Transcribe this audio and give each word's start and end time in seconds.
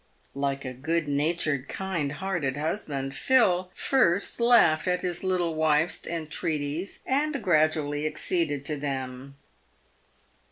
Like 0.33 0.65
a 0.65 0.73
good 0.73 1.07
natured, 1.07 1.69
kind 1.69 2.13
hearted 2.13 2.57
husband, 2.57 3.13
Phil 3.15 3.69
first 3.75 4.39
laughed 4.39 4.87
at 4.87 5.03
his 5.03 5.23
little 5.23 5.53
wife's 5.53 6.07
entreaties, 6.07 7.03
and 7.05 7.39
gradually 7.39 8.07
acceded 8.07 8.65
to 8.65 8.77
them. 8.77 9.35